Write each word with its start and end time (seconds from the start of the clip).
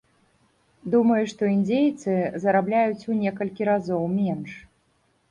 Думаю, 0.93 1.17
што 1.33 1.49
індзейцы 1.55 2.15
зарабляюць 2.45 3.07
у 3.15 3.17
некалькі 3.23 3.67
разоў 3.69 4.03
менш. 4.15 4.51